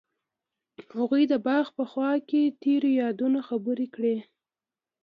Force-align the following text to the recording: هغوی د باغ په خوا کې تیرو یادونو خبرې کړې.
هغوی 0.97 1.23
د 1.31 1.33
باغ 1.45 1.65
په 1.77 1.83
خوا 1.91 2.11
کې 2.29 2.41
تیرو 2.61 2.89
یادونو 3.01 3.39
خبرې 3.47 3.87
کړې. 3.95 4.17